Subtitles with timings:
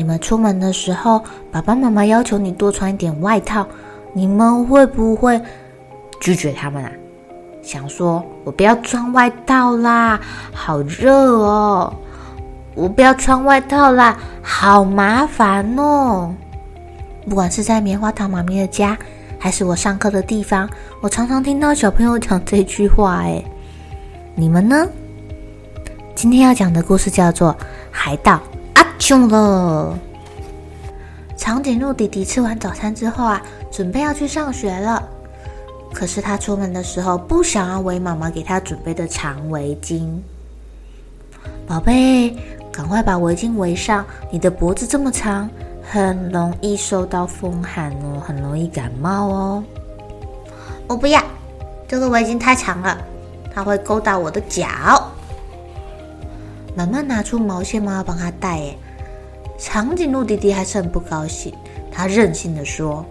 [0.00, 3.66] 你们出门的时候，爸爸妈妈要求你多穿一点外套，
[4.14, 5.38] 你们会不会
[6.22, 6.90] 拒绝他们啊？
[7.60, 10.18] 想说我不要穿外套啦，
[10.54, 11.92] 好热哦！
[12.74, 16.34] 我不要穿外套啦，好麻烦哦！
[17.28, 18.96] 不管是在棉花糖妈咪的家，
[19.38, 20.66] 还是我上课的地方，
[21.02, 23.44] 我常常听到小朋友讲这句话，诶。
[24.34, 24.88] 你们呢？
[26.14, 27.52] 今天要讲的故事叫做
[27.90, 28.40] 《海盗
[29.00, 29.98] 阿穷了》。
[31.34, 33.40] 长颈鹿弟弟吃完早餐之后啊，
[33.72, 35.02] 准备要去上学了。
[35.94, 40.06] 可是他出门的时候不想要围妈妈给他准备的长围巾。
[41.66, 42.36] 宝贝，
[42.70, 45.48] 赶快把围巾围上，你的脖子这么长，
[45.82, 49.64] 很容易受到风寒哦，很容易感冒哦。
[50.86, 51.22] 我不要，
[51.88, 52.98] 这个围巾太长了。
[53.52, 54.68] 它会勾到我的脚。
[56.76, 58.76] 妈妈拿出毛线帽要帮他戴，哎，
[59.60, 61.52] 长颈鹿弟弟还是很不高兴。
[61.92, 63.04] 他任性的说：“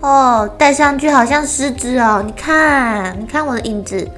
[0.00, 4.08] 哦，戴上去好像狮子哦，你看，你看我的影子，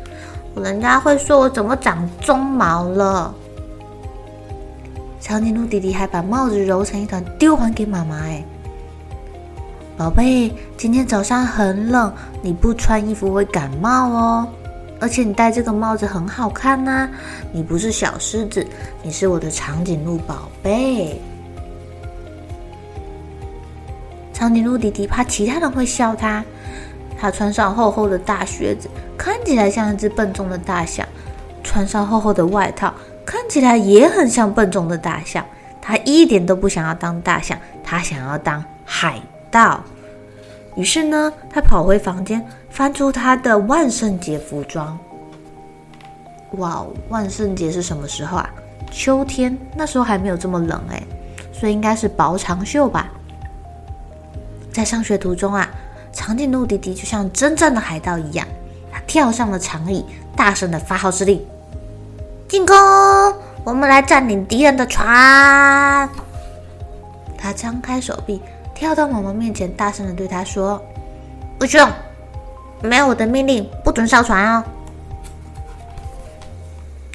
[0.54, 3.34] 人家会说我怎么长鬃毛了。”
[5.20, 8.44] 长颈鹿弟弟还把帽子揉成一团丢还给妈妈，哎，
[9.96, 14.48] 宝贝，今天早上很冷，你不穿衣服会感冒哦。
[14.98, 17.08] 而且你戴这个帽子很好看呐、
[17.52, 18.66] 你不是小狮子，
[19.02, 21.20] 你是我的长颈鹿宝贝。
[24.32, 26.44] 长颈鹿弟弟怕其他人会笑他，
[27.18, 31.06] 他穿上厚厚的大靴子，看起来像一只笨重的大象；
[31.62, 32.92] 穿上厚厚的外套，
[33.24, 35.44] 看起来也很像笨重的大象。
[35.80, 39.20] 他一点都不想要当大象，他想要当海
[39.50, 39.82] 盗。
[40.74, 42.44] 于是呢，他跑回房间，
[42.76, 44.98] 翻出他的万圣节服装。
[46.58, 48.50] 哇，万圣节是什么时候啊？
[48.92, 51.02] 秋天，那时候还没有这么冷哎，
[51.54, 53.08] 所以应该是薄长袖吧。
[54.70, 55.66] 在上学途中啊，
[56.12, 58.46] 长颈鹿迪迪就像真正的海盗一样，
[58.92, 60.04] 他跳上了长椅，
[60.36, 61.42] 大声的发号施令
[62.46, 62.76] ：“进攻！
[63.64, 66.06] 我们来占领敌人的船！”
[67.38, 68.42] 他张开手臂。
[68.74, 70.78] 跳到妈妈面前，大声的对他说
[71.58, 71.90] ：“不凶，
[72.82, 74.64] 没有我的命令，不准上船哦。”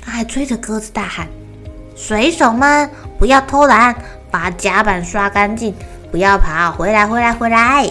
[0.02, 1.28] 他还追着鸽子大喊
[1.96, 3.96] ：“水手们，不要偷懒，
[4.30, 5.74] 把甲板刷干净，
[6.12, 7.86] 不要跑，回来，回来，回来！”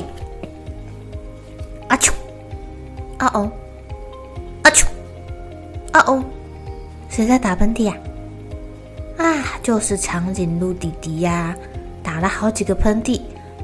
[1.89, 2.13] 啊啾！
[3.19, 3.51] 啊哦！
[4.63, 4.87] 啊啾！
[5.93, 6.25] 啊哦！
[7.09, 7.95] 谁在打喷嚏呀？
[9.19, 11.55] 啊，就是长颈鹿弟弟呀，
[12.03, 13.21] 打了好几个喷嚏。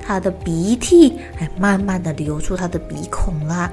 [0.06, 3.70] 他的鼻涕还慢慢的流出他的鼻孔啦，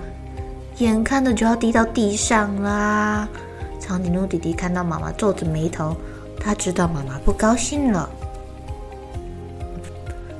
[0.77, 3.27] 眼看着就要滴到地上啦。
[3.79, 5.95] 长颈鹿弟弟看到妈妈皱着眉头，
[6.39, 8.09] 他知道妈妈不高兴了。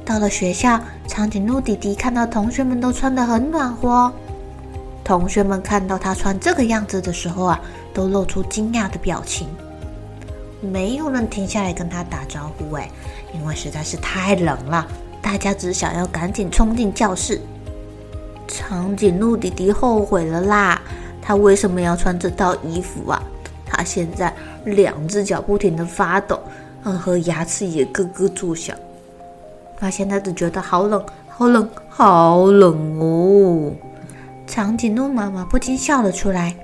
[0.06, 4.12] 到了学校，长颈鹿弟弟看到同学们都穿得很暖和，
[5.04, 7.62] 同学们看到他穿这个样子的时候啊，
[7.94, 9.48] 都露出惊讶的表情。
[10.62, 12.90] 没有人停下来跟他打招呼，哎，
[13.34, 14.88] 因为实在是太冷了。
[15.22, 17.40] 大家只想要赶紧冲进教室。
[18.48, 20.82] 长颈鹿弟弟后悔了啦！
[21.22, 23.22] 他为什么要穿这套衣服啊？
[23.66, 24.34] 他现在
[24.66, 26.40] 两只脚不停地发抖，
[26.84, 28.76] 嗯，和牙齿也咯咯作响。
[29.78, 33.74] 他现在只觉得好冷，好冷，好冷哦！
[34.46, 36.56] 长颈鹿妈妈不禁笑了出来。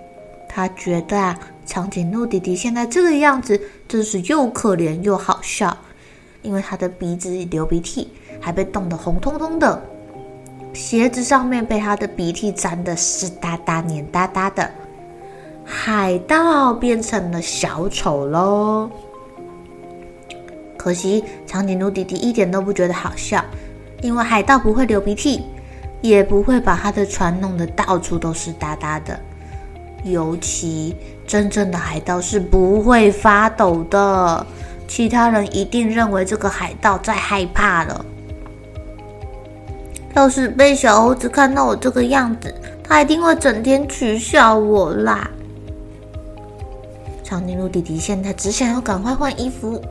[0.48, 5.76] 她觉得啊，长颈鹿弟弟现在这个样子真是又可怜又好笑，
[6.42, 8.10] 因为他的鼻子流鼻涕。
[8.42, 9.82] 还被冻得红彤彤的，
[10.74, 14.70] 鞋子上面被他的鼻涕沾得湿哒哒、黏哒哒的。
[15.66, 18.90] 海盗变成了小丑喽！
[20.78, 23.44] 可惜长颈鹿弟弟一点都不觉得好笑，
[24.02, 25.44] 因为海盗不会流鼻涕，
[26.02, 29.20] 也不会把他的船弄得到处都是哒哒的。
[30.04, 30.96] 尤其
[31.28, 34.48] 真正的海盗是不会发抖的，
[34.88, 38.06] 其他人一定认为这个海盗在害怕了。
[40.16, 42.54] 要是被小猴子看到我这个样子，
[42.84, 45.30] 他一定会整天取笑我啦。
[47.24, 49.82] 长颈鹿弟弟现在只想要赶快换衣服。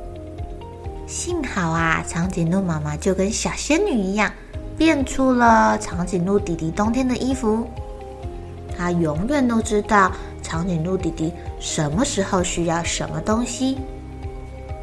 [1.07, 4.31] 幸好啊，长颈鹿妈妈就跟小仙女一样，
[4.77, 7.67] 变出了长颈鹿弟弟冬天的衣服。
[8.77, 10.13] 她永远都知道
[10.43, 13.79] 长颈鹿弟弟什么时候需要什么东西，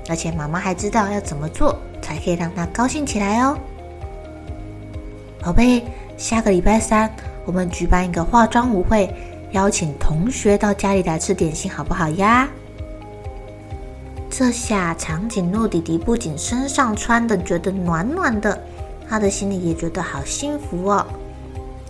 [0.09, 3.57] 而且妈妈还知道要怎么做才可以让他高兴起来哦。
[5.45, 5.83] 宝贝，
[6.17, 7.07] 下个礼拜三
[7.45, 9.07] 我们举办一个化妆舞会，
[9.51, 12.49] 邀请同学到家里来吃点心，好不好呀？
[14.27, 18.59] 这下长颈鹿弟弟不仅身上穿的觉得暖暖的，
[19.07, 21.05] 他的心里也觉得好幸福哦。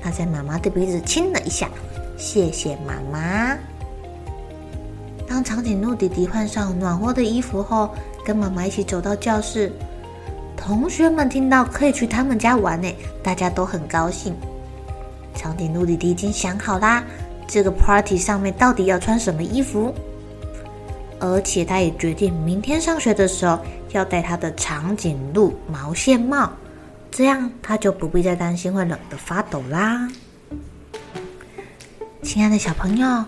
[0.01, 1.69] 他在妈妈的鼻子亲了一下，
[2.17, 3.57] 谢谢妈妈。
[5.25, 7.89] 当长颈鹿弟弟换上暖和的衣服后，
[8.25, 9.71] 跟妈妈一起走到教室。
[10.65, 12.91] 同学们听到可以去他们家玩呢，
[13.21, 14.35] 大家都很高兴。
[15.35, 17.03] 长颈鹿弟弟已经想好啦，
[17.47, 19.93] 这个 party 上面到底要穿什么衣服，
[21.19, 23.59] 而且他也决定明天上学的时候
[23.91, 26.49] 要戴他的长颈鹿毛线帽，
[27.11, 30.09] 这样他就不必再担心会冷得发抖啦。
[32.23, 33.23] 亲爱的小朋友，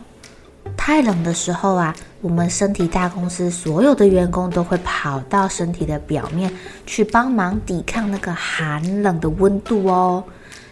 [0.76, 1.96] 太冷的时候啊。
[2.20, 6.52] 我们身体大公司所有的员工都会跑到身体的表面
[6.86, 10.24] 去帮忙抵抗那个寒冷的温度哦，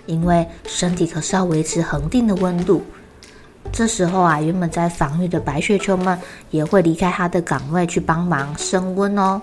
[0.07, 2.83] 因为身体可是要维持恒定的温度。
[3.71, 6.17] 这时候啊，原本在防御的白血球们
[6.49, 9.41] 也会离开他的岗位去帮忙升温哦，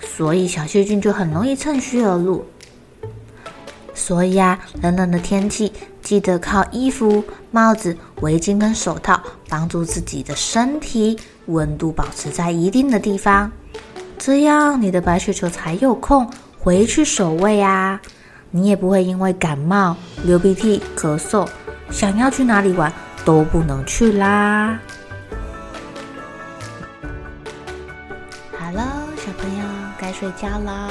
[0.00, 2.44] 所以小细菌就很容易趁虚而入。
[3.98, 13.50] 所以啊，冷冷的天气，记得靠衣服、帽子、围巾跟手套帮助自己的身体温度保持在一定的地方，
[14.16, 18.00] 这样你的白雪球才有空回去守卫啊！
[18.50, 21.46] 你也不会因为感冒、流鼻涕、咳嗽，
[21.90, 22.90] 想要去哪里玩
[23.24, 24.78] 都不能去啦。
[28.58, 28.86] 好了，
[29.16, 29.64] 小朋友
[29.98, 30.90] 该睡觉了。